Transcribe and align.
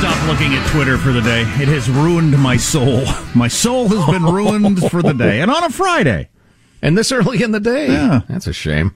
Stop 0.00 0.28
looking 0.28 0.54
at 0.54 0.66
Twitter 0.70 0.96
for 0.96 1.12
the 1.12 1.20
day. 1.20 1.42
It 1.42 1.68
has 1.68 1.90
ruined 1.90 2.38
my 2.38 2.56
soul. 2.56 3.04
My 3.34 3.48
soul 3.48 3.86
has 3.88 4.06
been 4.10 4.24
ruined 4.24 4.90
for 4.90 5.02
the 5.02 5.12
day. 5.12 5.42
And 5.42 5.50
on 5.50 5.62
a 5.62 5.68
Friday. 5.68 6.30
And 6.80 6.96
this 6.96 7.12
early 7.12 7.42
in 7.42 7.50
the 7.50 7.60
day. 7.60 7.88
Yeah. 7.88 8.22
That's 8.26 8.46
a 8.46 8.54
shame. 8.54 8.94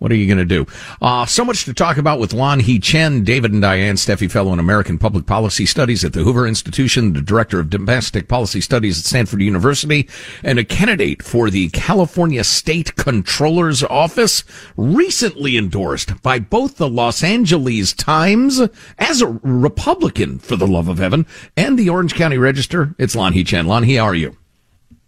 What 0.00 0.10
are 0.10 0.16
you 0.16 0.26
going 0.26 0.38
to 0.38 0.46
do? 0.46 0.66
Uh, 1.02 1.26
so 1.26 1.44
much 1.44 1.66
to 1.66 1.74
talk 1.74 1.98
about 1.98 2.18
with 2.18 2.32
Lanhee 2.32 2.82
Chen, 2.82 3.22
David 3.22 3.52
and 3.52 3.60
Diane 3.60 3.96
Steffy 3.96 4.30
Fellow 4.30 4.50
in 4.54 4.58
American 4.58 4.96
Public 4.96 5.26
Policy 5.26 5.66
Studies 5.66 6.06
at 6.06 6.14
the 6.14 6.24
Hoover 6.24 6.46
Institution, 6.46 7.12
the 7.12 7.20
Director 7.20 7.60
of 7.60 7.68
Domestic 7.68 8.26
Policy 8.26 8.62
Studies 8.62 8.98
at 8.98 9.04
Stanford 9.04 9.42
University, 9.42 10.08
and 10.42 10.58
a 10.58 10.64
candidate 10.64 11.22
for 11.22 11.50
the 11.50 11.68
California 11.68 12.42
State 12.44 12.96
Controller's 12.96 13.82
Office, 13.84 14.42
recently 14.74 15.58
endorsed 15.58 16.22
by 16.22 16.38
both 16.38 16.78
the 16.78 16.88
Los 16.88 17.22
Angeles 17.22 17.92
Times 17.92 18.62
as 18.98 19.20
a 19.20 19.38
Republican, 19.42 20.38
for 20.38 20.56
the 20.56 20.66
love 20.66 20.88
of 20.88 20.96
heaven, 20.96 21.26
and 21.58 21.78
the 21.78 21.90
Orange 21.90 22.14
County 22.14 22.38
Register. 22.38 22.94
It's 22.96 23.14
Lanhee 23.14 23.46
Chen. 23.46 23.66
Lanhee, 23.66 23.98
how 23.98 24.04
are 24.04 24.14
you? 24.14 24.34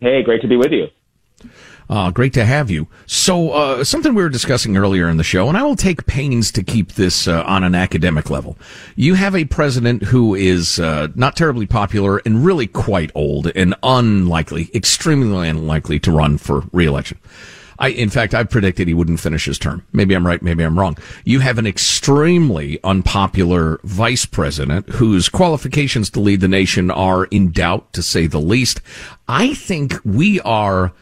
Hey, 0.01 0.23
great 0.23 0.43
to 0.43 0.49
be 0.49 0.59
with 0.59 0.71
you. 0.71 0.89
Uh, 1.93 2.11
great 2.11 2.33
to 2.33 2.47
have 2.47 2.71
you. 2.71 2.89
So, 3.05 3.51
uh, 3.51 3.85
something 3.85 4.15
we 4.15 4.23
were 4.23 4.31
discussing 4.31 4.79
earlier 4.79 5.11
in 5.11 5.19
the 5.19 5.23
show, 5.23 5.51
and 5.51 5.59
I 5.59 5.63
will 5.63 5.77
take 5.77 6.07
pains 6.07 6.51
to 6.53 6.63
keep 6.63 6.93
this 6.93 7.29
uh, 7.29 7.45
on 7.47 7.65
an 7.65 7.75
academic 7.75 8.31
level. 8.31 8.57
You 8.97 9.13
have 9.13 9.37
a 9.37 9.45
president 9.45 10.05
who 10.05 10.35
is 10.35 10.79
uh, 10.79 11.09
not 11.15 11.37
terribly 11.37 11.67
popular 11.67 12.23
and 12.25 12.47
really 12.47 12.67
quite 12.67 13.11
old 13.15 13.49
and 13.49 13.75
unlikely, 13.83 14.71
extremely 14.73 15.51
unlikely 15.51 16.01
to 16.01 16.13
run 16.13 16.39
for 16.39 16.65
reelection. 16.73 17.19
I, 17.79 17.89
in 17.89 18.09
fact, 18.09 18.35
I 18.35 18.45
predicted 18.45 18.89
he 18.89 18.95
wouldn't 18.95 19.21
finish 19.21 19.45
his 19.45 19.59
term. 19.59 19.85
Maybe 19.93 20.15
I'm 20.15 20.27
right, 20.27 20.41
maybe 20.41 20.65
I'm 20.65 20.79
wrong. 20.79 20.97
You 21.27 21.41
have 21.41 21.59
an 21.59 21.67
extremely 21.67 22.79
unpopular 22.85 23.81
vice 23.85 24.25
president 24.25 24.89
whose 24.89 25.29
qualifications 25.29 26.09
to 26.11 26.21
lead 26.21 26.41
the 26.41 26.49
nation 26.49 26.91
are 26.91 27.25
in 27.27 27.51
doubt, 27.51 27.93
to 27.93 28.03
say 28.03 28.27
the 28.27 28.41
least. 28.41 28.81
I 29.29 29.53
think 29.53 29.95
we 30.07 30.41
are 30.41 30.95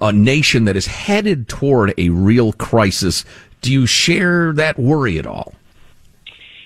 a 0.00 0.12
nation 0.12 0.64
that 0.64 0.76
is 0.76 0.86
headed 0.86 1.48
toward 1.48 1.94
a 1.98 2.08
real 2.10 2.52
crisis. 2.52 3.24
Do 3.60 3.72
you 3.72 3.86
share 3.86 4.52
that 4.52 4.78
worry 4.78 5.18
at 5.18 5.26
all? 5.26 5.54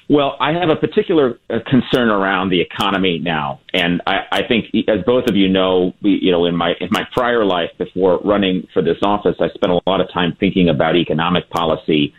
Well, 0.09 0.37
I 0.41 0.53
have 0.53 0.69
a 0.69 0.77
particular 0.77 1.39
uh, 1.49 1.61
concern 1.67 2.11
around 2.11 2.51
the 2.51 2.61
economy 2.61 3.19
now, 3.19 3.61
and 3.73 4.03
I, 4.07 4.27
I 4.31 4.47
think, 4.47 4.67
as 4.87 5.03
both 5.07 5.27
of 5.27 5.37
you 5.37 5.49
know, 5.49 5.95
we, 6.03 6.19
you 6.21 6.31
know, 6.31 6.45
in 6.45 6.55
my 6.55 6.75
in 6.81 6.89
my 6.91 7.05
prior 7.13 7.47
life 7.47 7.71
before 7.79 8.19
running 8.23 8.67
for 8.75 8.83
this 8.83 8.99
office, 9.03 9.37
I 9.41 9.49
spent 9.55 9.73
a 9.73 9.81
lot 9.87 10.03
of 10.03 10.13
time 10.13 10.37
thinking 10.39 10.69
about 10.69 10.97
economic 10.97 11.49
policy, 11.49 12.13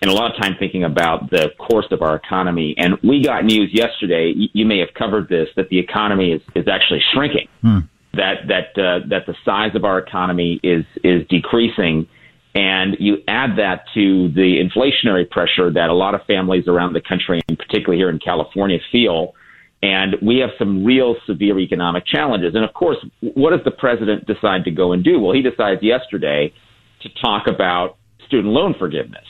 and 0.00 0.10
a 0.10 0.14
lot 0.14 0.30
of 0.30 0.40
time 0.40 0.54
thinking 0.58 0.84
about 0.84 1.28
the 1.28 1.50
course 1.58 1.88
of 1.90 2.00
our 2.00 2.16
economy. 2.16 2.76
And 2.78 2.94
we 3.02 3.22
got 3.22 3.44
news 3.44 3.68
yesterday. 3.74 4.32
You, 4.34 4.48
you 4.54 4.64
may 4.64 4.78
have 4.78 4.94
covered 4.94 5.28
this 5.28 5.48
that 5.56 5.68
the 5.68 5.78
economy 5.78 6.32
is 6.32 6.40
is 6.54 6.66
actually 6.66 7.02
shrinking. 7.12 7.48
Hmm 7.60 7.80
that 8.16 8.48
that 8.48 8.80
uh, 8.80 9.06
that 9.08 9.26
the 9.26 9.34
size 9.44 9.74
of 9.74 9.84
our 9.84 9.98
economy 9.98 10.60
is 10.62 10.84
is 11.02 11.26
decreasing, 11.28 12.08
and 12.54 12.96
you 12.98 13.18
add 13.28 13.58
that 13.58 13.84
to 13.94 14.28
the 14.28 14.62
inflationary 14.62 15.28
pressure 15.28 15.72
that 15.72 15.90
a 15.90 15.94
lot 15.94 16.14
of 16.14 16.22
families 16.26 16.68
around 16.68 16.92
the 16.92 17.00
country, 17.00 17.40
and 17.48 17.58
particularly 17.58 17.98
here 17.98 18.10
in 18.10 18.18
California, 18.18 18.78
feel. 18.92 19.34
And 19.82 20.16
we 20.22 20.38
have 20.38 20.48
some 20.58 20.82
real 20.82 21.14
severe 21.26 21.58
economic 21.58 22.06
challenges. 22.06 22.54
And 22.54 22.64
of 22.64 22.72
course, 22.72 22.96
what 23.20 23.50
does 23.50 23.60
the 23.66 23.70
president 23.70 24.26
decide 24.26 24.64
to 24.64 24.70
go 24.70 24.92
and 24.92 25.04
do? 25.04 25.20
Well, 25.20 25.34
he 25.34 25.42
decides 25.42 25.82
yesterday 25.82 26.54
to 27.02 27.08
talk 27.20 27.46
about 27.46 27.96
student 28.26 28.54
loan 28.54 28.74
forgiveness. 28.78 29.26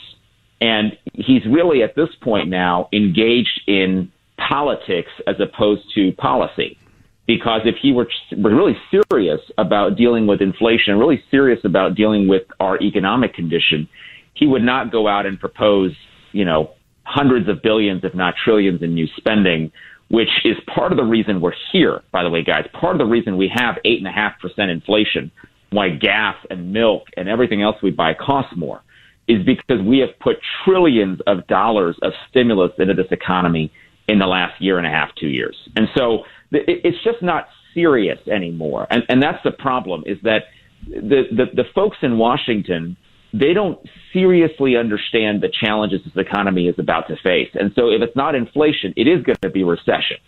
And 0.60 0.96
he's 1.12 1.42
really 1.50 1.82
at 1.82 1.96
this 1.96 2.10
point 2.22 2.48
now 2.48 2.88
engaged 2.92 3.62
in 3.66 4.12
politics 4.38 5.10
as 5.26 5.34
opposed 5.40 5.82
to 5.96 6.12
policy 6.12 6.78
because 7.26 7.62
if 7.64 7.76
he 7.80 7.92
were 7.92 8.06
really 8.36 8.76
serious 8.90 9.40
about 9.56 9.96
dealing 9.96 10.26
with 10.26 10.40
inflation, 10.40 10.98
really 10.98 11.22
serious 11.30 11.60
about 11.64 11.94
dealing 11.94 12.28
with 12.28 12.42
our 12.60 12.80
economic 12.80 13.34
condition, 13.34 13.88
he 14.34 14.46
would 14.46 14.62
not 14.62 14.92
go 14.92 15.08
out 15.08 15.26
and 15.26 15.40
propose, 15.40 15.92
you 16.32 16.44
know, 16.44 16.70
hundreds 17.04 17.48
of 17.48 17.62
billions, 17.62 18.02
if 18.04 18.14
not 18.14 18.34
trillions 18.42 18.82
in 18.82 18.94
new 18.94 19.06
spending, 19.16 19.70
which 20.10 20.28
is 20.44 20.56
part 20.74 20.92
of 20.92 20.98
the 20.98 21.04
reason 21.04 21.40
we're 21.40 21.52
here, 21.72 22.02
by 22.12 22.22
the 22.22 22.30
way, 22.30 22.42
guys. 22.42 22.66
Part 22.78 22.94
of 22.94 22.98
the 22.98 23.10
reason 23.10 23.36
we 23.36 23.50
have 23.54 23.76
eight 23.84 23.98
and 23.98 24.06
a 24.06 24.12
half 24.12 24.38
percent 24.40 24.70
inflation, 24.70 25.30
why 25.70 25.90
gas 25.90 26.36
and 26.50 26.72
milk 26.72 27.04
and 27.16 27.28
everything 27.28 27.62
else 27.62 27.76
we 27.82 27.90
buy 27.90 28.14
costs 28.14 28.52
more, 28.56 28.82
is 29.26 29.44
because 29.44 29.82
we 29.82 29.98
have 29.98 30.10
put 30.20 30.36
trillions 30.64 31.20
of 31.26 31.46
dollars 31.46 31.96
of 32.02 32.12
stimulus 32.28 32.72
into 32.78 32.92
this 32.92 33.06
economy 33.10 33.72
in 34.06 34.18
the 34.18 34.26
last 34.26 34.60
year 34.60 34.76
and 34.76 34.86
a 34.86 34.90
half, 34.90 35.08
two 35.18 35.28
years. 35.28 35.56
And 35.76 35.88
so 35.96 36.24
it's 36.50 37.02
just 37.04 37.22
not 37.22 37.48
serious 37.74 38.18
anymore. 38.28 38.86
And, 38.90 39.02
and 39.08 39.22
that's 39.22 39.42
the 39.44 39.50
problem 39.50 40.04
is 40.06 40.18
that 40.22 40.44
the, 40.86 41.24
the, 41.30 41.44
the 41.54 41.64
folks 41.74 41.98
in 42.02 42.18
Washington, 42.18 42.96
they 43.32 43.52
don't 43.52 43.78
seriously 44.12 44.76
understand 44.76 45.42
the 45.42 45.52
challenges 45.60 46.00
this 46.04 46.16
economy 46.16 46.68
is 46.68 46.76
about 46.78 47.08
to 47.08 47.16
face. 47.16 47.50
And 47.54 47.72
so 47.74 47.88
if 47.88 48.02
it's 48.02 48.16
not 48.16 48.34
inflation, 48.34 48.94
it 48.96 49.08
is 49.08 49.24
going 49.24 49.38
to 49.42 49.50
be 49.50 49.64
recession. 49.64 50.18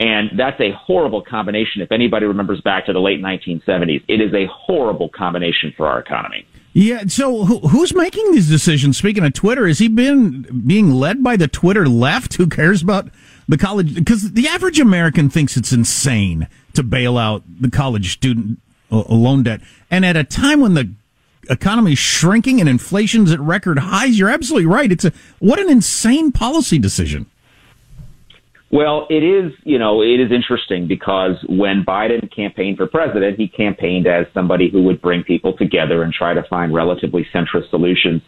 And 0.00 0.30
that's 0.36 0.60
a 0.60 0.72
horrible 0.72 1.22
combination. 1.22 1.80
If 1.80 1.92
anybody 1.92 2.26
remembers 2.26 2.60
back 2.60 2.86
to 2.86 2.92
the 2.92 2.98
late 2.98 3.22
1970s, 3.22 4.02
it 4.08 4.20
is 4.20 4.34
a 4.34 4.46
horrible 4.50 5.08
combination 5.08 5.72
for 5.76 5.86
our 5.86 6.00
economy. 6.00 6.46
Yeah. 6.72 7.04
So 7.06 7.44
who's 7.44 7.94
making 7.94 8.32
these 8.32 8.48
decisions? 8.48 8.96
Speaking 8.96 9.24
of 9.24 9.34
Twitter, 9.34 9.66
has 9.68 9.78
he 9.78 9.88
been 9.88 10.64
being 10.66 10.90
led 10.90 11.22
by 11.22 11.36
the 11.36 11.46
Twitter 11.46 11.86
left? 11.86 12.34
Who 12.34 12.48
cares 12.48 12.82
about 12.82 13.10
the 13.52 13.58
college? 13.58 13.94
Because 13.94 14.32
the 14.32 14.48
average 14.48 14.80
American 14.80 15.28
thinks 15.28 15.56
it's 15.56 15.72
insane 15.72 16.48
to 16.72 16.82
bail 16.82 17.18
out 17.18 17.42
the 17.46 17.70
college 17.70 18.12
student 18.12 18.58
uh, 18.90 19.00
uh, 19.00 19.14
loan 19.14 19.42
debt. 19.42 19.60
And 19.90 20.04
at 20.06 20.16
a 20.16 20.24
time 20.24 20.60
when 20.60 20.74
the 20.74 20.90
economy 21.50 21.92
is 21.92 21.98
shrinking 21.98 22.60
and 22.60 22.68
inflation's 22.68 23.30
at 23.30 23.38
record 23.40 23.78
highs, 23.78 24.18
you're 24.18 24.30
absolutely 24.30 24.66
right. 24.66 24.90
It's 24.90 25.04
a 25.04 25.12
what 25.38 25.58
an 25.58 25.68
insane 25.68 26.32
policy 26.32 26.78
decision. 26.78 27.26
Well, 28.70 29.06
it 29.10 29.22
is, 29.22 29.52
you 29.64 29.78
know, 29.78 30.00
it 30.00 30.18
is 30.18 30.32
interesting 30.32 30.88
because 30.88 31.36
when 31.46 31.84
Biden 31.84 32.34
campaigned 32.34 32.78
for 32.78 32.86
president, 32.86 33.36
he 33.36 33.46
campaigned 33.46 34.06
as 34.06 34.24
somebody 34.32 34.70
who 34.70 34.82
would 34.84 35.02
bring 35.02 35.24
people 35.24 35.54
together 35.54 36.02
and 36.02 36.10
try 36.10 36.32
to 36.32 36.42
find 36.44 36.72
relatively 36.72 37.26
centrist 37.34 37.68
solutions. 37.68 38.22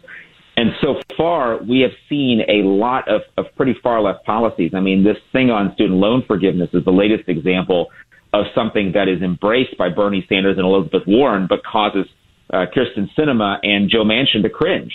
And 0.57 0.71
so 0.81 0.95
far, 1.17 1.61
we 1.61 1.81
have 1.81 1.91
seen 2.07 2.41
a 2.47 2.65
lot 2.65 3.07
of, 3.09 3.21
of 3.37 3.45
pretty 3.57 3.75
far 3.83 4.01
left 4.01 4.25
policies. 4.25 4.71
I 4.73 4.79
mean, 4.79 5.03
this 5.03 5.17
thing 5.33 5.51
on 5.51 5.73
student 5.73 5.99
loan 5.99 6.23
forgiveness 6.25 6.69
is 6.73 6.85
the 6.85 6.91
latest 6.91 7.27
example 7.27 7.87
of 8.33 8.45
something 8.55 8.93
that 8.93 9.07
is 9.07 9.21
embraced 9.21 9.77
by 9.77 9.89
Bernie 9.89 10.25
Sanders 10.29 10.57
and 10.57 10.65
Elizabeth 10.65 11.03
Warren, 11.07 11.47
but 11.47 11.63
causes 11.63 12.05
uh, 12.53 12.65
Kyrsten 12.75 13.09
Sinema 13.17 13.57
and 13.63 13.89
Joe 13.89 14.03
Manchin 14.03 14.43
to 14.43 14.49
cringe 14.49 14.93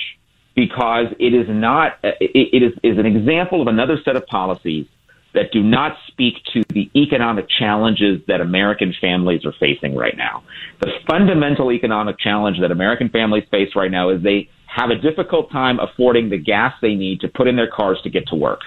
because 0.54 1.06
it 1.18 1.34
is 1.34 1.46
not, 1.48 1.98
it, 2.02 2.16
it 2.30 2.62
is, 2.62 2.72
is 2.82 2.98
an 2.98 3.06
example 3.06 3.62
of 3.62 3.68
another 3.68 3.96
set 4.04 4.16
of 4.16 4.26
policies 4.26 4.86
that 5.32 5.52
do 5.52 5.62
not 5.62 5.96
speak 6.08 6.34
to 6.52 6.62
the 6.70 6.90
economic 6.96 7.46
challenges 7.48 8.20
that 8.26 8.40
American 8.40 8.92
families 9.00 9.44
are 9.44 9.54
facing 9.60 9.94
right 9.94 10.16
now. 10.16 10.42
The 10.80 10.90
fundamental 11.06 11.70
economic 11.70 12.18
challenge 12.18 12.58
that 12.60 12.70
American 12.70 13.08
families 13.10 13.44
face 13.50 13.70
right 13.76 13.90
now 13.90 14.10
is 14.10 14.22
they 14.22 14.48
have 14.74 14.90
a 14.90 14.96
difficult 14.96 15.50
time 15.50 15.78
affording 15.80 16.30
the 16.30 16.38
gas 16.38 16.72
they 16.80 16.94
need 16.94 17.20
to 17.20 17.28
put 17.28 17.48
in 17.48 17.56
their 17.56 17.70
cars 17.70 17.98
to 18.04 18.10
get 18.10 18.26
to 18.28 18.36
work. 18.36 18.60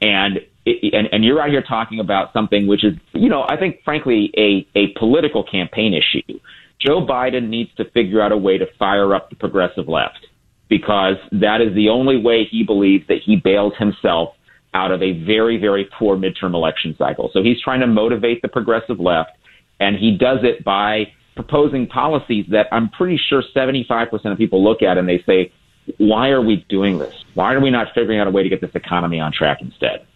And 0.00 0.40
and, 0.66 1.08
and 1.12 1.24
you're 1.24 1.40
out 1.40 1.50
here 1.50 1.62
talking 1.62 2.00
about 2.00 2.32
something 2.32 2.66
which 2.66 2.84
is, 2.84 2.94
you 3.12 3.28
know, 3.28 3.44
I 3.48 3.56
think 3.56 3.84
frankly 3.84 4.32
a, 4.36 4.66
a 4.76 4.88
political 4.98 5.44
campaign 5.44 5.94
issue. 5.94 6.40
Joe 6.80 7.06
Biden 7.06 7.48
needs 7.48 7.70
to 7.76 7.88
figure 7.90 8.20
out 8.20 8.32
a 8.32 8.36
way 8.36 8.58
to 8.58 8.66
fire 8.76 9.14
up 9.14 9.30
the 9.30 9.36
progressive 9.36 9.88
left 9.88 10.26
because 10.68 11.16
that 11.30 11.60
is 11.60 11.72
the 11.74 11.88
only 11.88 12.20
way 12.20 12.44
he 12.50 12.64
believes 12.64 13.06
that 13.06 13.18
he 13.24 13.36
bails 13.36 13.74
himself 13.78 14.30
out 14.74 14.90
of 14.90 15.02
a 15.02 15.24
very, 15.24 15.56
very 15.56 15.88
poor 15.98 16.16
midterm 16.16 16.54
election 16.54 16.94
cycle. 16.98 17.30
So 17.32 17.42
he's 17.42 17.60
trying 17.62 17.80
to 17.80 17.86
motivate 17.86 18.42
the 18.42 18.48
progressive 18.48 18.98
left, 18.98 19.30
and 19.78 19.96
he 19.96 20.18
does 20.18 20.40
it 20.42 20.64
by 20.64 21.12
proposing 21.36 21.86
policies 21.86 22.46
that 22.48 22.66
I'm 22.72 22.88
pretty 22.88 23.20
sure 23.28 23.42
75% 23.54 24.32
of 24.32 24.38
people 24.38 24.64
look 24.64 24.82
at 24.82 24.98
and 24.98 25.08
they 25.08 25.22
say, 25.26 25.52
why 25.98 26.30
are 26.30 26.42
we 26.42 26.64
doing 26.68 26.98
this? 26.98 27.14
Why 27.34 27.54
are 27.54 27.60
we 27.60 27.70
not 27.70 27.88
figuring 27.94 28.18
out 28.18 28.26
a 28.26 28.30
way 28.30 28.42
to 28.42 28.48
get 28.48 28.60
this 28.60 28.74
economy 28.74 29.20
on 29.20 29.32
track 29.32 29.60
instead? 29.60 30.06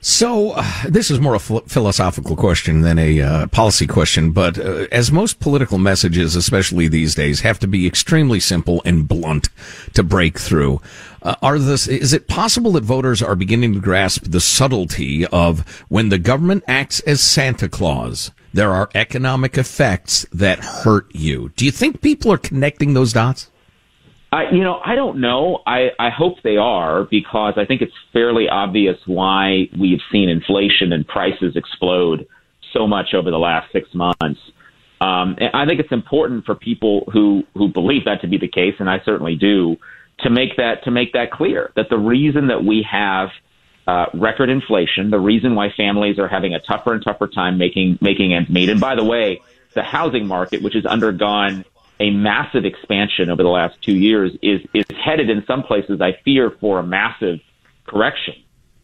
So, 0.00 0.52
uh, 0.52 0.64
this 0.88 1.10
is 1.10 1.20
more 1.20 1.34
a 1.34 1.40
philosophical 1.40 2.36
question 2.36 2.82
than 2.82 2.98
a 2.98 3.20
uh, 3.20 3.46
policy 3.48 3.88
question, 3.88 4.30
but 4.30 4.56
uh, 4.56 4.86
as 4.92 5.10
most 5.10 5.40
political 5.40 5.78
messages, 5.78 6.36
especially 6.36 6.86
these 6.86 7.14
days, 7.14 7.40
have 7.40 7.58
to 7.60 7.66
be 7.66 7.86
extremely 7.86 8.38
simple 8.38 8.82
and 8.84 9.08
blunt 9.08 9.48
to 9.94 10.04
break 10.04 10.38
through, 10.38 10.80
uh, 11.22 11.34
are 11.42 11.58
this, 11.58 11.88
is 11.88 12.12
it 12.12 12.28
possible 12.28 12.70
that 12.72 12.84
voters 12.84 13.20
are 13.20 13.34
beginning 13.34 13.72
to 13.74 13.80
grasp 13.80 14.24
the 14.26 14.40
subtlety 14.40 15.26
of 15.26 15.84
when 15.88 16.10
the 16.10 16.18
government 16.18 16.62
acts 16.68 17.00
as 17.00 17.20
Santa 17.20 17.68
Claus, 17.68 18.30
there 18.56 18.72
are 18.72 18.88
economic 18.94 19.58
effects 19.58 20.26
that 20.32 20.58
hurt 20.58 21.14
you? 21.14 21.50
Do 21.56 21.64
you 21.64 21.70
think 21.70 22.00
people 22.00 22.32
are 22.32 22.38
connecting 22.38 22.94
those 22.94 23.12
dots? 23.12 23.50
I, 24.32 24.50
you 24.50 24.62
know, 24.64 24.80
I 24.84 24.94
don't 24.94 25.20
know. 25.20 25.62
I, 25.66 25.90
I 25.98 26.10
hope 26.10 26.42
they 26.42 26.56
are 26.56 27.04
because 27.04 27.54
I 27.56 27.64
think 27.64 27.82
it's 27.82 27.92
fairly 28.12 28.48
obvious 28.48 28.96
why 29.06 29.68
we've 29.78 30.00
seen 30.10 30.28
inflation 30.28 30.92
and 30.92 31.06
prices 31.06 31.54
explode 31.54 32.26
so 32.72 32.86
much 32.86 33.14
over 33.14 33.30
the 33.30 33.38
last 33.38 33.70
six 33.72 33.88
months. 33.94 34.40
Um, 35.00 35.36
and 35.38 35.50
I 35.52 35.66
think 35.66 35.78
it's 35.78 35.92
important 35.92 36.46
for 36.46 36.54
people 36.54 37.04
who 37.12 37.44
who 37.54 37.68
believe 37.68 38.06
that 38.06 38.22
to 38.22 38.26
be 38.26 38.38
the 38.38 38.48
case, 38.48 38.74
and 38.78 38.88
I 38.88 39.00
certainly 39.04 39.36
do, 39.36 39.76
to 40.20 40.30
make 40.30 40.56
that 40.56 40.82
to 40.84 40.90
make 40.90 41.12
that 41.12 41.30
clear 41.30 41.72
that 41.76 41.90
the 41.90 41.98
reason 41.98 42.48
that 42.48 42.64
we 42.64 42.86
have 42.90 43.28
uh, 43.86 44.06
record 44.14 44.50
inflation, 44.50 45.10
the 45.10 45.18
reason 45.18 45.54
why 45.54 45.70
families 45.76 46.18
are 46.18 46.28
having 46.28 46.54
a 46.54 46.60
tougher 46.60 46.92
and 46.92 47.02
tougher 47.04 47.28
time 47.28 47.56
making 47.58 47.98
making 48.00 48.34
ends 48.34 48.50
meet, 48.50 48.68
and 48.68 48.80
by 48.80 48.94
the 48.94 49.04
way, 49.04 49.40
the 49.74 49.82
housing 49.82 50.26
market, 50.26 50.62
which 50.62 50.74
has 50.74 50.84
undergone 50.86 51.64
a 52.00 52.10
massive 52.10 52.64
expansion 52.64 53.30
over 53.30 53.42
the 53.42 53.48
last 53.48 53.80
two 53.82 53.96
years 53.96 54.32
is 54.42 54.60
is 54.74 54.84
headed 55.02 55.30
in 55.30 55.44
some 55.46 55.62
places, 55.62 56.00
I 56.00 56.18
fear, 56.24 56.50
for 56.60 56.78
a 56.78 56.82
massive 56.82 57.38
correction, 57.86 58.34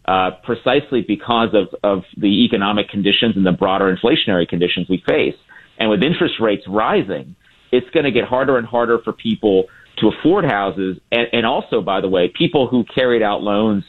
uh, 0.06 0.30
precisely 0.44 1.02
because 1.02 1.50
of 1.52 1.74
of 1.82 2.04
the 2.16 2.44
economic 2.44 2.88
conditions 2.88 3.36
and 3.36 3.44
the 3.44 3.52
broader 3.52 3.94
inflationary 3.94 4.48
conditions 4.48 4.88
we 4.88 5.02
face. 5.06 5.36
And 5.78 5.90
with 5.90 6.02
interest 6.02 6.34
rates 6.38 6.62
rising, 6.68 7.34
it's 7.72 7.88
going 7.90 8.04
to 8.04 8.12
get 8.12 8.24
harder 8.24 8.56
and 8.56 8.66
harder 8.66 8.98
for 8.98 9.12
people 9.12 9.64
to 9.98 10.08
afford 10.08 10.44
houses, 10.44 10.98
and, 11.10 11.26
and 11.32 11.44
also, 11.44 11.82
by 11.82 12.00
the 12.00 12.08
way, 12.08 12.28
people 12.28 12.66
who 12.66 12.84
carried 12.84 13.22
out 13.22 13.42
loans 13.42 13.84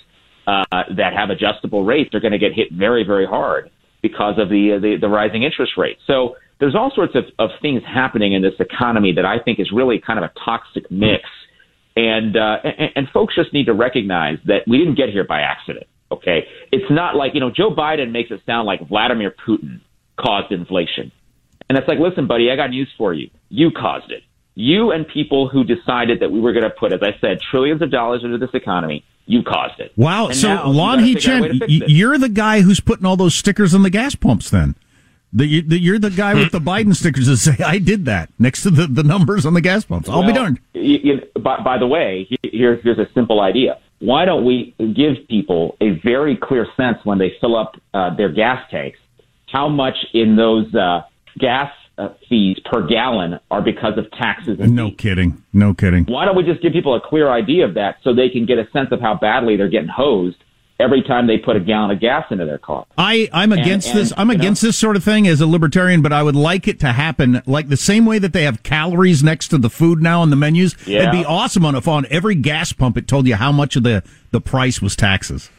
uh, 0.47 0.63
that 0.95 1.13
have 1.13 1.29
adjustable 1.29 1.83
rates 1.85 2.13
are 2.13 2.19
going 2.19 2.33
to 2.33 2.39
get 2.39 2.53
hit 2.53 2.71
very, 2.71 3.03
very 3.03 3.25
hard 3.25 3.71
because 4.01 4.35
of 4.37 4.49
the, 4.49 4.77
the 4.81 4.97
the 4.99 5.07
rising 5.07 5.43
interest 5.43 5.73
rates. 5.77 6.01
So 6.05 6.35
there's 6.59 6.75
all 6.75 6.91
sorts 6.93 7.15
of, 7.15 7.25
of 7.39 7.49
things 7.61 7.81
happening 7.85 8.33
in 8.33 8.41
this 8.41 8.53
economy 8.59 9.13
that 9.13 9.25
I 9.25 9.39
think 9.39 9.59
is 9.59 9.71
really 9.71 9.99
kind 9.99 10.19
of 10.19 10.25
a 10.25 10.31
toxic 10.45 10.89
mix. 10.91 11.23
And, 11.95 12.35
uh, 12.35 12.57
and, 12.63 12.89
and 12.95 13.07
folks 13.13 13.35
just 13.35 13.53
need 13.53 13.65
to 13.65 13.73
recognize 13.73 14.39
that 14.45 14.61
we 14.67 14.77
didn't 14.77 14.95
get 14.95 15.09
here 15.09 15.25
by 15.25 15.41
accident. 15.41 15.85
Okay. 16.11 16.45
It's 16.71 16.89
not 16.89 17.15
like, 17.15 17.33
you 17.33 17.39
know, 17.39 17.51
Joe 17.51 17.69
Biden 17.69 18.11
makes 18.11 18.31
it 18.31 18.41
sound 18.45 18.65
like 18.65 18.87
Vladimir 18.87 19.33
Putin 19.45 19.81
caused 20.19 20.51
inflation. 20.51 21.11
And 21.69 21.77
it's 21.77 21.87
like, 21.87 21.99
listen, 21.99 22.27
buddy, 22.27 22.51
I 22.51 22.55
got 22.55 22.69
news 22.69 22.89
for 22.97 23.13
you. 23.13 23.29
You 23.49 23.71
caused 23.71 24.11
it. 24.11 24.23
You 24.55 24.91
and 24.91 25.07
people 25.07 25.49
who 25.49 25.63
decided 25.63 26.19
that 26.21 26.31
we 26.31 26.39
were 26.39 26.53
going 26.53 26.63
to 26.63 26.69
put, 26.69 26.93
as 26.93 26.99
I 27.01 27.19
said, 27.19 27.39
trillions 27.51 27.81
of 27.81 27.89
dollars 27.89 28.21
into 28.23 28.37
this 28.37 28.51
economy, 28.53 29.03
you 29.25 29.43
caused 29.43 29.79
it. 29.79 29.91
Wow. 29.95 30.27
And 30.27 30.35
so, 30.35 30.47
Lanhee 30.47 31.19
Chen, 31.19 31.61
you're 31.67 32.17
the 32.17 32.29
guy 32.29 32.61
who's 32.61 32.79
putting 32.79 33.05
all 33.05 33.15
those 33.15 33.35
stickers 33.35 33.73
on 33.73 33.83
the 33.83 33.89
gas 33.89 34.15
pumps 34.15 34.49
then. 34.49 34.75
The, 35.31 35.61
the, 35.61 35.79
you're 35.79 35.97
the 35.97 36.11
guy 36.11 36.35
with 36.35 36.51
the 36.51 36.59
Biden 36.61 36.95
stickers 36.95 37.25
that 37.27 37.37
say, 37.37 37.57
I 37.63 37.79
did 37.79 38.05
that 38.05 38.29
next 38.37 38.63
to 38.63 38.69
the, 38.69 38.85
the 38.85 39.03
numbers 39.03 39.45
on 39.45 39.53
the 39.55 39.61
gas 39.61 39.83
pumps. 39.83 40.07
I'll 40.07 40.19
well, 40.19 40.27
be 40.27 40.33
darned. 40.33 40.59
You, 40.73 40.99
you, 41.03 41.41
by, 41.41 41.61
by 41.63 41.77
the 41.77 41.87
way, 41.87 42.27
here's, 42.43 42.83
here's 42.83 42.99
a 42.99 43.07
simple 43.13 43.41
idea. 43.41 43.79
Why 43.99 44.25
don't 44.25 44.45
we 44.45 44.75
give 44.77 45.27
people 45.29 45.77
a 45.81 45.99
very 46.03 46.37
clear 46.37 46.67
sense 46.77 46.97
when 47.03 47.17
they 47.17 47.33
fill 47.39 47.55
up 47.55 47.75
uh, 47.93 48.15
their 48.15 48.29
gas 48.29 48.69
tanks 48.69 48.99
how 49.53 49.69
much 49.69 49.95
in 50.13 50.35
those 50.35 50.73
uh, 50.73 51.01
gas 51.37 51.71
uh, 51.97 52.09
fees 52.29 52.57
per 52.65 52.87
gallon 52.87 53.39
are 53.51 53.61
because 53.61 53.97
of 53.97 54.09
taxes? 54.11 54.57
no 54.59 54.89
fees? 54.89 54.97
kidding. 54.97 55.43
No 55.53 55.73
kidding. 55.73 56.05
Why 56.05 56.25
don't 56.25 56.35
we 56.35 56.43
just 56.43 56.61
give 56.61 56.73
people 56.73 56.95
a 56.95 57.01
clear 57.01 57.29
idea 57.29 57.65
of 57.65 57.75
that 57.75 57.97
so 58.03 58.13
they 58.13 58.29
can 58.29 58.45
get 58.45 58.57
a 58.57 58.69
sense 58.71 58.89
of 58.91 58.99
how 58.99 59.15
badly 59.15 59.57
they're 59.57 59.69
getting 59.69 59.89
hosed 59.89 60.37
every 60.79 61.03
time 61.03 61.27
they 61.27 61.37
put 61.37 61.55
a 61.55 61.59
gallon 61.59 61.91
of 61.91 61.99
gas 61.99 62.25
into 62.31 62.45
their 62.45 62.57
car. 62.57 62.85
I, 62.97 63.29
I'm 63.31 63.51
against 63.51 63.89
and, 63.89 63.99
this. 63.99 64.13
I'm 64.17 64.29
against 64.29 64.63
know, 64.63 64.69
this 64.69 64.77
sort 64.77 64.95
of 64.95 65.03
thing 65.03 65.27
as 65.27 65.39
a 65.39 65.47
libertarian, 65.47 66.01
but 66.01 66.11
I 66.11 66.23
would 66.23 66.35
like 66.35 66.67
it 66.67 66.79
to 66.81 66.91
happen 66.91 67.41
like 67.45 67.69
the 67.69 67.77
same 67.77 68.05
way 68.05 68.19
that 68.19 68.33
they 68.33 68.43
have 68.43 68.63
calories 68.63 69.23
next 69.23 69.49
to 69.49 69.57
the 69.57 69.69
food 69.69 70.01
now 70.01 70.21
on 70.21 70.29
the 70.29 70.35
menus. 70.35 70.75
Yeah. 70.85 71.01
It'd 71.01 71.11
be 71.11 71.25
awesome 71.25 71.65
on 71.65 71.75
if 71.75 71.87
on 71.87 72.05
every 72.09 72.35
gas 72.35 72.73
pump 72.73 72.97
it 72.97 73.07
told 73.07 73.27
you 73.27 73.35
how 73.35 73.51
much 73.51 73.75
of 73.75 73.83
the, 73.83 74.03
the 74.31 74.41
price 74.41 74.81
was 74.81 74.95
taxes. 74.95 75.49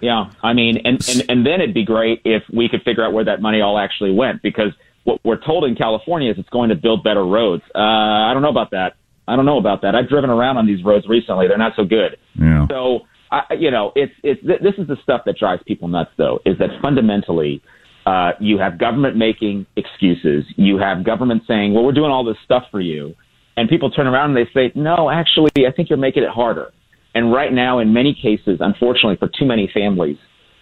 Yeah, 0.00 0.30
I 0.42 0.52
mean, 0.52 0.76
and, 0.84 1.04
and, 1.08 1.24
and 1.28 1.46
then 1.46 1.60
it'd 1.60 1.74
be 1.74 1.84
great 1.84 2.22
if 2.24 2.44
we 2.52 2.68
could 2.68 2.82
figure 2.82 3.04
out 3.04 3.12
where 3.12 3.24
that 3.24 3.42
money 3.42 3.60
all 3.60 3.78
actually 3.78 4.12
went 4.12 4.42
because 4.42 4.72
what 5.08 5.20
we're 5.24 5.42
told 5.42 5.64
in 5.64 5.74
California 5.74 6.30
is 6.30 6.36
it's 6.38 6.50
going 6.50 6.68
to 6.68 6.74
build 6.76 7.02
better 7.02 7.24
roads. 7.24 7.62
Uh, 7.74 7.78
I 7.78 8.30
don't 8.34 8.42
know 8.42 8.50
about 8.50 8.72
that. 8.72 8.92
I 9.26 9.36
don't 9.36 9.46
know 9.46 9.58
about 9.58 9.80
that. 9.82 9.94
I've 9.94 10.08
driven 10.08 10.28
around 10.28 10.58
on 10.58 10.66
these 10.66 10.84
roads 10.84 11.06
recently. 11.08 11.48
They're 11.48 11.56
not 11.56 11.72
so 11.76 11.84
good. 11.84 12.18
Yeah. 12.38 12.66
So 12.68 13.00
I, 13.30 13.54
you 13.58 13.70
know, 13.70 13.92
it's 13.94 14.12
it's 14.22 14.40
this 14.46 14.74
is 14.76 14.86
the 14.86 14.96
stuff 15.02 15.22
that 15.24 15.36
drives 15.38 15.62
people 15.66 15.88
nuts, 15.88 16.10
though, 16.18 16.40
is 16.44 16.58
that 16.58 16.70
fundamentally. 16.82 17.62
Uh, 18.06 18.32
you 18.40 18.56
have 18.58 18.78
government 18.78 19.18
making 19.18 19.66
excuses. 19.76 20.44
You 20.56 20.78
have 20.78 21.04
government 21.04 21.42
saying, 21.46 21.74
well, 21.74 21.84
we're 21.84 21.92
doing 21.92 22.10
all 22.10 22.24
this 22.24 22.38
stuff 22.42 22.62
for 22.70 22.80
you. 22.80 23.14
And 23.58 23.68
people 23.68 23.90
turn 23.90 24.06
around 24.06 24.34
and 24.34 24.38
they 24.38 24.50
say, 24.54 24.72
no, 24.74 25.10
actually, 25.10 25.50
I 25.68 25.72
think 25.76 25.90
you're 25.90 25.98
making 25.98 26.22
it 26.22 26.30
harder. 26.30 26.72
And 27.14 27.30
right 27.30 27.52
now, 27.52 27.80
in 27.80 27.92
many 27.92 28.14
cases, 28.14 28.60
unfortunately, 28.60 29.16
for 29.16 29.28
too 29.28 29.44
many 29.44 29.70
families, 29.74 30.16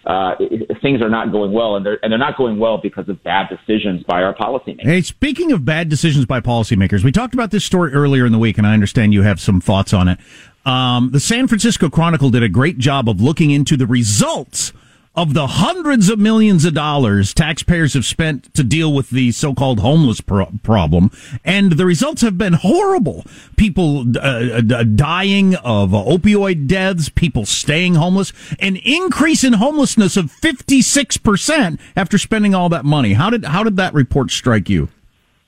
uh, 0.07 0.35
things 0.81 1.01
are 1.01 1.09
not 1.09 1.33
going 1.33 1.51
well, 1.51 1.75
and 1.75 1.85
they're 1.85 1.99
and 2.01 2.11
they're 2.11 2.17
not 2.17 2.37
going 2.37 2.57
well 2.57 2.77
because 2.77 3.09
of 3.09 3.21
bad 3.23 3.49
decisions 3.49 4.03
by 4.03 4.23
our 4.23 4.33
policymakers. 4.33 4.85
Hey, 4.85 5.01
speaking 5.01 5.51
of 5.51 5.65
bad 5.65 5.89
decisions 5.89 6.25
by 6.25 6.39
policymakers, 6.39 7.03
we 7.03 7.11
talked 7.11 7.33
about 7.33 7.51
this 7.51 7.65
story 7.65 7.91
earlier 7.91 8.25
in 8.25 8.31
the 8.31 8.37
week, 8.39 8.57
and 8.57 8.65
I 8.65 8.73
understand 8.73 9.13
you 9.13 9.23
have 9.23 9.41
some 9.41 9.59
thoughts 9.59 9.93
on 9.93 10.07
it. 10.07 10.17
Um, 10.65 11.11
the 11.11 11.19
San 11.19 11.47
Francisco 11.47 11.89
Chronicle 11.89 12.29
did 12.29 12.41
a 12.41 12.49
great 12.49 12.77
job 12.77 13.09
of 13.09 13.19
looking 13.19 13.51
into 13.51 13.75
the 13.75 13.85
results 13.85 14.71
of 15.17 15.33
the 15.33 15.47
hundreds 15.47 16.09
of 16.09 16.19
millions 16.19 16.63
of 16.63 16.75
dollars 16.75 17.33
taxpayers 17.33 17.95
have 17.95 18.05
spent 18.05 18.53
to 18.53 18.63
deal 18.63 18.93
with 18.93 19.09
the 19.09 19.31
so-called 19.31 19.79
homeless 19.79 20.21
pro- 20.21 20.45
problem, 20.61 21.09
and 21.43 21.73
the 21.73 21.85
results 21.85 22.21
have 22.21 22.37
been 22.37 22.53
horrible. 22.53 23.25
People 23.57 24.05
uh, 24.15 24.61
uh 24.61 24.83
dying 24.83 25.55
of 25.55 25.89
opioid 25.89 26.67
deaths, 26.67 27.09
people 27.09 27.45
staying 27.45 27.95
homeless, 27.95 28.31
an 28.59 28.75
increase 28.77 29.43
in 29.43 29.53
homelessness 29.53 30.15
of 30.15 30.25
56% 30.25 31.79
after 31.95 32.17
spending 32.19 32.53
all 32.53 32.69
that 32.69 32.85
money. 32.85 33.13
How 33.13 33.31
did 33.31 33.45
how 33.45 33.63
did 33.63 33.75
that 33.77 33.95
report 33.95 34.29
strike 34.29 34.69
you? 34.69 34.89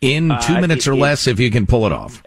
In 0.02 0.30
two 0.42 0.56
uh, 0.56 0.62
minutes 0.62 0.88
it, 0.88 0.90
or 0.90 0.96
less, 0.96 1.28
if 1.28 1.40
you 1.40 1.52
can 1.52 1.68
pull 1.68 1.86
it 1.86 1.92
off. 1.92 2.24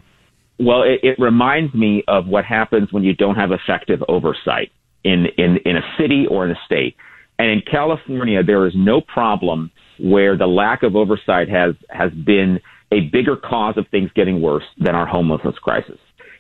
Well, 0.60 0.82
it, 0.84 1.00
it 1.02 1.18
reminds 1.18 1.74
me 1.74 2.04
of 2.06 2.28
what 2.28 2.44
happens 2.44 2.92
when 2.92 3.02
you 3.02 3.14
don't 3.14 3.34
have 3.34 3.50
effective 3.50 4.04
oversight 4.08 4.70
in, 5.02 5.26
in, 5.36 5.56
in 5.64 5.76
a 5.76 5.82
city 5.98 6.26
or 6.30 6.44
in 6.44 6.52
a 6.52 6.58
state. 6.64 6.96
And 7.42 7.50
in 7.50 7.62
California, 7.68 8.44
there 8.44 8.68
is 8.68 8.72
no 8.76 9.00
problem 9.00 9.72
where 9.98 10.38
the 10.38 10.46
lack 10.46 10.84
of 10.84 10.94
oversight 10.94 11.48
has, 11.48 11.74
has 11.90 12.12
been 12.12 12.60
a 12.92 13.00
bigger 13.00 13.34
cause 13.34 13.76
of 13.76 13.88
things 13.88 14.12
getting 14.14 14.40
worse 14.40 14.62
than 14.78 14.94
our 14.94 15.06
homelessness 15.06 15.56
crisis. 15.58 15.98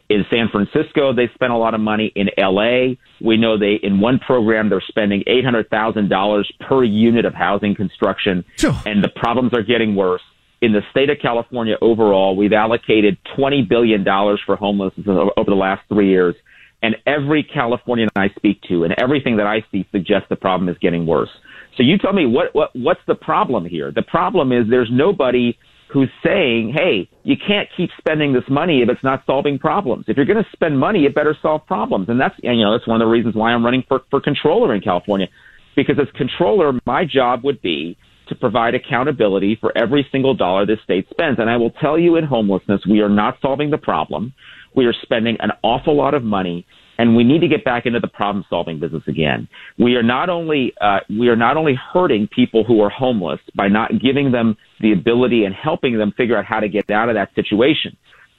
In 0.08 0.24
San 0.30 0.48
Francisco, 0.48 1.12
they 1.12 1.28
spent 1.34 1.50
a 1.52 1.56
lot 1.56 1.74
of 1.74 1.80
money. 1.80 2.12
In 2.14 2.28
LA, 2.38 2.94
we 3.20 3.36
know 3.36 3.58
they, 3.58 3.80
in 3.82 3.98
one 3.98 4.20
program, 4.20 4.68
they're 4.68 4.80
spending 4.86 5.24
$800,000 5.26 6.44
per 6.60 6.84
unit 6.84 7.24
of 7.24 7.34
housing 7.34 7.74
construction, 7.74 8.44
sure. 8.54 8.76
and 8.86 9.02
the 9.02 9.08
problems 9.08 9.52
are 9.54 9.64
getting 9.64 9.96
worse. 9.96 10.22
In 10.60 10.70
the 10.70 10.82
state 10.92 11.10
of 11.10 11.16
California 11.20 11.74
overall, 11.80 12.36
we've 12.36 12.52
allocated 12.52 13.18
$20 13.36 13.68
billion 13.68 14.04
for 14.46 14.54
homelessness 14.54 15.04
over 15.08 15.50
the 15.50 15.56
last 15.56 15.82
three 15.88 16.10
years. 16.10 16.36
And 16.82 16.96
every 17.06 17.44
Californian 17.44 18.08
I 18.16 18.28
speak 18.36 18.60
to 18.68 18.84
and 18.84 18.94
everything 18.98 19.36
that 19.36 19.46
I 19.46 19.64
see 19.70 19.86
suggests 19.92 20.28
the 20.28 20.36
problem 20.36 20.68
is 20.68 20.76
getting 20.78 21.06
worse. 21.06 21.30
So 21.76 21.82
you 21.82 21.96
tell 21.96 22.12
me 22.12 22.26
what, 22.26 22.54
what 22.54 22.70
what's 22.74 23.00
the 23.06 23.14
problem 23.14 23.64
here? 23.64 23.92
The 23.92 24.02
problem 24.02 24.52
is 24.52 24.64
there's 24.68 24.90
nobody 24.92 25.56
who's 25.92 26.10
saying, 26.24 26.74
"Hey, 26.74 27.08
you 27.22 27.36
can't 27.36 27.68
keep 27.76 27.90
spending 27.98 28.32
this 28.32 28.44
money 28.48 28.82
if 28.82 28.88
it's 28.88 29.02
not 29.04 29.24
solving 29.26 29.58
problems. 29.58 30.06
If 30.08 30.16
you're 30.16 30.26
going 30.26 30.42
to 30.42 30.50
spend 30.52 30.78
money, 30.78 31.04
it 31.04 31.14
better 31.14 31.36
solve 31.40 31.66
problems." 31.66 32.08
And 32.08 32.20
that's 32.20 32.34
you 32.42 32.52
know 32.62 32.72
that's 32.72 32.86
one 32.86 33.00
of 33.00 33.06
the 33.06 33.10
reasons 33.10 33.34
why 33.34 33.52
I'm 33.52 33.64
running 33.64 33.84
for 33.88 34.02
for 34.10 34.20
controller 34.20 34.74
in 34.74 34.80
California, 34.80 35.28
because 35.76 35.96
as 35.98 36.08
controller, 36.14 36.72
my 36.84 37.04
job 37.04 37.44
would 37.44 37.62
be 37.62 37.96
to 38.28 38.34
provide 38.34 38.74
accountability 38.74 39.56
for 39.60 39.76
every 39.76 40.06
single 40.12 40.34
dollar 40.34 40.64
the 40.64 40.76
state 40.84 41.06
spends. 41.10 41.38
And 41.38 41.50
I 41.50 41.56
will 41.56 41.70
tell 41.70 41.98
you, 41.98 42.16
in 42.16 42.24
homelessness, 42.24 42.82
we 42.88 43.00
are 43.00 43.08
not 43.08 43.38
solving 43.42 43.70
the 43.70 43.78
problem. 43.78 44.32
We 44.74 44.86
are 44.86 44.94
spending 45.02 45.36
an 45.40 45.50
awful 45.62 45.96
lot 45.96 46.14
of 46.14 46.22
money 46.22 46.66
and 46.98 47.16
we 47.16 47.24
need 47.24 47.40
to 47.40 47.48
get 47.48 47.64
back 47.64 47.86
into 47.86 48.00
the 48.00 48.08
problem 48.08 48.44
solving 48.48 48.78
business 48.78 49.02
again. 49.08 49.48
We 49.78 49.94
are 49.94 50.02
not 50.02 50.28
only 50.28 50.72
uh, 50.80 51.00
we 51.08 51.28
are 51.28 51.36
not 51.36 51.56
only 51.56 51.74
hurting 51.74 52.28
people 52.28 52.64
who 52.64 52.80
are 52.80 52.90
homeless 52.90 53.40
by 53.56 53.68
not 53.68 53.90
giving 54.00 54.30
them 54.30 54.56
the 54.80 54.92
ability 54.92 55.44
and 55.44 55.54
helping 55.54 55.98
them 55.98 56.12
figure 56.16 56.36
out 56.36 56.44
how 56.44 56.60
to 56.60 56.68
get 56.68 56.90
out 56.90 57.08
of 57.08 57.14
that 57.14 57.34
situation, 57.34 57.96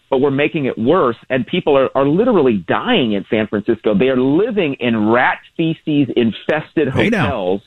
but 0.10 0.20
we're 0.20 0.32
making 0.32 0.66
it 0.66 0.78
worse. 0.78 1.18
And 1.30 1.46
people 1.46 1.78
are, 1.78 1.90
are 1.96 2.08
literally 2.08 2.64
dying 2.68 3.14
in 3.14 3.26
San 3.30 3.48
Francisco. 3.48 3.98
They 3.98 4.10
are 4.10 4.20
living 4.20 4.76
in 4.80 5.10
rat 5.10 5.40
feces 5.58 6.08
infested 6.16 6.90
hotels 6.90 7.62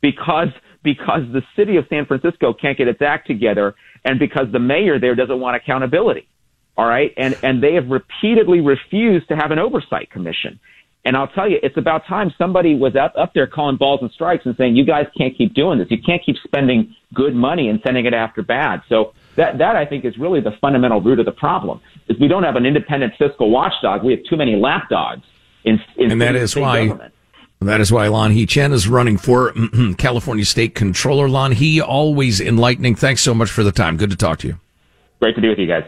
because 0.00 0.48
because 0.82 1.22
the 1.32 1.42
city 1.56 1.76
of 1.76 1.84
San 1.88 2.06
Francisco 2.06 2.52
can't 2.52 2.76
get 2.78 2.88
its 2.88 3.02
act 3.02 3.26
together, 3.26 3.74
and 4.04 4.18
because 4.18 4.46
the 4.52 4.60
mayor 4.60 5.00
there 5.00 5.14
doesn't 5.14 5.40
want 5.40 5.56
accountability. 5.56 6.28
All 6.76 6.86
right. 6.86 7.12
And, 7.16 7.36
and 7.42 7.62
they 7.62 7.74
have 7.74 7.88
repeatedly 7.88 8.60
refused 8.60 9.28
to 9.28 9.36
have 9.36 9.50
an 9.50 9.58
oversight 9.58 10.10
commission. 10.10 10.60
And 11.06 11.16
I'll 11.16 11.28
tell 11.28 11.48
you, 11.48 11.58
it's 11.62 11.76
about 11.76 12.04
time 12.06 12.34
somebody 12.36 12.74
was 12.74 12.96
up, 12.96 13.14
up 13.16 13.32
there 13.32 13.46
calling 13.46 13.76
balls 13.76 14.00
and 14.02 14.10
strikes 14.10 14.44
and 14.44 14.56
saying, 14.56 14.74
you 14.74 14.84
guys 14.84 15.06
can't 15.16 15.36
keep 15.38 15.54
doing 15.54 15.78
this. 15.78 15.86
You 15.88 16.02
can't 16.04 16.20
keep 16.24 16.34
spending 16.42 16.94
good 17.14 17.34
money 17.34 17.68
and 17.68 17.80
sending 17.86 18.06
it 18.06 18.12
after 18.12 18.42
bad. 18.42 18.82
So 18.88 19.14
that, 19.36 19.58
that 19.58 19.76
I 19.76 19.86
think 19.86 20.04
is 20.04 20.18
really 20.18 20.40
the 20.40 20.50
fundamental 20.60 21.00
root 21.00 21.20
of 21.20 21.24
the 21.24 21.32
problem 21.32 21.80
is 22.08 22.18
we 22.18 22.26
don't 22.26 22.42
have 22.42 22.56
an 22.56 22.66
independent 22.66 23.14
fiscal 23.18 23.50
watchdog. 23.50 24.02
We 24.02 24.12
have 24.12 24.24
too 24.28 24.36
many 24.36 24.56
lapdogs 24.56 25.22
in, 25.64 25.80
in 25.96 26.10
and 26.10 26.20
that 26.20 26.34
is 26.34 26.56
why 26.56 26.88
government. 26.88 27.14
That 27.60 27.80
is 27.80 27.90
why 27.90 28.08
Lanhee 28.08 28.46
Chen 28.46 28.72
is 28.72 28.86
running 28.86 29.16
for 29.16 29.52
mm-hmm, 29.52 29.92
California 29.94 30.44
State 30.44 30.74
Controller. 30.74 31.26
Lanhee, 31.26 31.80
always 31.80 32.40
enlightening. 32.40 32.96
Thanks 32.96 33.22
so 33.22 33.32
much 33.32 33.50
for 33.50 33.62
the 33.62 33.72
time. 33.72 33.96
Good 33.96 34.10
to 34.10 34.16
talk 34.16 34.40
to 34.40 34.48
you. 34.48 34.60
Great 35.20 35.36
to 35.36 35.40
be 35.40 35.48
with 35.48 35.58
you 35.58 35.66
guys. 35.66 35.84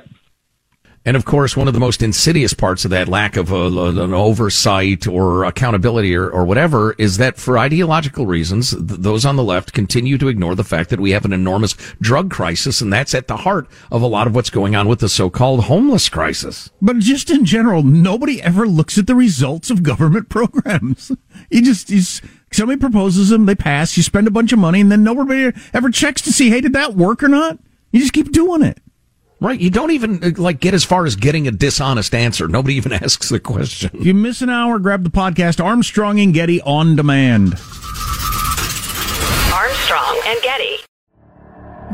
And 1.04 1.16
of 1.16 1.24
course, 1.24 1.56
one 1.56 1.68
of 1.68 1.74
the 1.74 1.80
most 1.80 2.02
insidious 2.02 2.52
parts 2.52 2.84
of 2.84 2.90
that 2.90 3.08
lack 3.08 3.36
of 3.36 3.52
uh, 3.52 3.66
an 3.66 4.12
oversight 4.12 5.06
or 5.06 5.44
accountability 5.44 6.14
or, 6.14 6.28
or, 6.28 6.44
whatever 6.44 6.92
is 6.98 7.16
that 7.16 7.36
for 7.36 7.58
ideological 7.58 8.26
reasons, 8.26 8.70
th- 8.70 8.82
those 9.00 9.24
on 9.24 9.36
the 9.36 9.44
left 9.44 9.72
continue 9.72 10.18
to 10.18 10.28
ignore 10.28 10.54
the 10.54 10.64
fact 10.64 10.90
that 10.90 11.00
we 11.00 11.12
have 11.12 11.24
an 11.24 11.32
enormous 11.32 11.74
drug 12.00 12.30
crisis. 12.30 12.80
And 12.80 12.92
that's 12.92 13.14
at 13.14 13.26
the 13.26 13.38
heart 13.38 13.68
of 13.90 14.02
a 14.02 14.06
lot 14.06 14.26
of 14.26 14.34
what's 14.34 14.50
going 14.50 14.76
on 14.76 14.88
with 14.88 15.00
the 15.00 15.08
so-called 15.08 15.64
homeless 15.64 16.08
crisis. 16.08 16.70
But 16.82 16.98
just 16.98 17.30
in 17.30 17.44
general, 17.44 17.82
nobody 17.82 18.42
ever 18.42 18.66
looks 18.66 18.98
at 18.98 19.06
the 19.06 19.14
results 19.14 19.70
of 19.70 19.82
government 19.82 20.28
programs. 20.30 21.12
You 21.50 21.62
just, 21.62 21.90
you 21.90 22.02
somebody 22.52 22.78
proposes 22.78 23.28
them, 23.28 23.46
they 23.46 23.54
pass, 23.54 23.96
you 23.96 24.02
spend 24.02 24.26
a 24.26 24.32
bunch 24.32 24.52
of 24.52 24.58
money, 24.58 24.80
and 24.80 24.90
then 24.90 25.04
nobody 25.04 25.52
ever 25.72 25.90
checks 25.90 26.22
to 26.22 26.32
see, 26.32 26.50
hey, 26.50 26.60
did 26.60 26.72
that 26.74 26.94
work 26.94 27.22
or 27.22 27.28
not? 27.28 27.58
You 27.92 28.00
just 28.00 28.12
keep 28.12 28.32
doing 28.32 28.62
it. 28.62 28.78
Right. 29.40 29.61
You 29.61 29.71
don't 29.71 29.92
even 29.92 30.23
uh, 30.25 30.30
like 30.37 30.59
get 30.59 30.75
as 30.75 30.85
far 30.85 31.07
as 31.07 31.14
getting 31.14 31.47
a 31.47 31.52
dishonest 31.52 32.14
answer. 32.14 32.49
Nobody 32.49 32.75
even 32.75 32.92
asks 33.04 33.28
the 33.28 33.38
question. 33.38 33.90
If 33.95 34.04
you 34.04 34.14
miss 34.14 34.42
an 34.42 34.50
hour, 34.50 34.78
grab 34.78 35.04
the 35.04 35.11
podcast 35.11 35.64
Armstrong 35.64 36.18
and 36.18 36.35
Getty 36.35 36.61
on 36.62 36.97
demand. 36.97 37.54
Armstrong 39.54 40.21
and 40.26 40.42
Getty. 40.42 40.78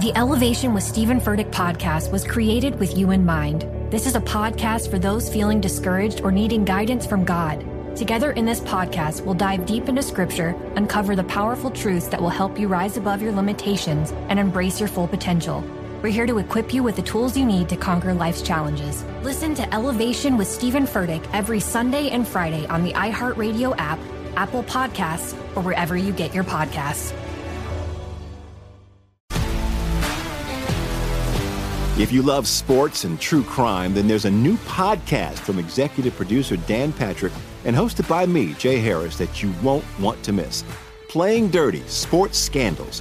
The 0.00 0.12
Elevation 0.16 0.74
with 0.74 0.82
Stephen 0.82 1.20
Furtick 1.20 1.50
podcast 1.52 2.10
was 2.10 2.24
created 2.24 2.80
with 2.80 2.96
you 2.96 3.10
in 3.10 3.24
mind. 3.24 3.62
This 3.92 4.06
is 4.06 4.16
a 4.16 4.20
podcast 4.20 4.90
for 4.90 4.98
those 4.98 5.32
feeling 5.32 5.60
discouraged 5.60 6.22
or 6.22 6.32
needing 6.32 6.64
guidance 6.64 7.06
from 7.06 7.24
God. 7.24 7.64
Together 7.94 8.32
in 8.32 8.44
this 8.44 8.58
podcast, 8.60 9.20
we'll 9.24 9.34
dive 9.34 9.66
deep 9.66 9.88
into 9.88 10.02
scripture, 10.02 10.56
uncover 10.74 11.14
the 11.14 11.22
powerful 11.24 11.70
truths 11.70 12.08
that 12.08 12.20
will 12.20 12.30
help 12.30 12.58
you 12.58 12.66
rise 12.66 12.96
above 12.96 13.22
your 13.22 13.30
limitations 13.30 14.10
and 14.28 14.40
embrace 14.40 14.80
your 14.80 14.88
full 14.88 15.06
potential. 15.06 15.62
We're 16.04 16.10
here 16.10 16.26
to 16.26 16.36
equip 16.36 16.74
you 16.74 16.82
with 16.82 16.96
the 16.96 17.02
tools 17.02 17.34
you 17.34 17.46
need 17.46 17.66
to 17.70 17.78
conquer 17.78 18.12
life's 18.12 18.42
challenges. 18.42 19.02
Listen 19.22 19.54
to 19.54 19.74
Elevation 19.74 20.36
with 20.36 20.46
Stephen 20.46 20.84
Furtick 20.84 21.26
every 21.32 21.60
Sunday 21.60 22.10
and 22.10 22.28
Friday 22.28 22.66
on 22.66 22.84
the 22.84 22.92
iHeartRadio 22.92 23.74
app, 23.78 23.98
Apple 24.36 24.64
Podcasts, 24.64 25.32
or 25.56 25.62
wherever 25.62 25.96
you 25.96 26.12
get 26.12 26.34
your 26.34 26.44
podcasts. 26.44 27.14
If 31.98 32.12
you 32.12 32.20
love 32.20 32.46
sports 32.46 33.04
and 33.04 33.18
true 33.18 33.42
crime, 33.42 33.94
then 33.94 34.06
there's 34.06 34.26
a 34.26 34.30
new 34.30 34.58
podcast 34.58 35.38
from 35.38 35.58
executive 35.58 36.14
producer 36.16 36.58
Dan 36.58 36.92
Patrick 36.92 37.32
and 37.64 37.74
hosted 37.74 38.06
by 38.10 38.26
me, 38.26 38.52
Jay 38.52 38.76
Harris, 38.76 39.16
that 39.16 39.42
you 39.42 39.54
won't 39.62 39.86
want 39.98 40.22
to 40.24 40.34
miss. 40.34 40.64
Playing 41.08 41.48
Dirty 41.48 41.80
Sports 41.86 42.36
Scandals. 42.36 43.00